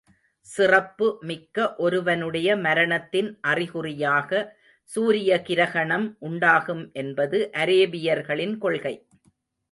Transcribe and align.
சிறப்பு 0.47 1.07
மிக்க 1.21 1.75
ஒருவனுடைய 1.77 2.55
மரணத்தின் 2.57 3.29
அறிகுறியாக 3.41 4.39
சூரிய 4.89 5.41
கிரஹணம் 5.47 6.07
உண்டாகும் 6.19 6.91
என்பது 6.93 7.49
அரேபியர்களின் 7.53 8.57
கொள்கை. 8.57 8.95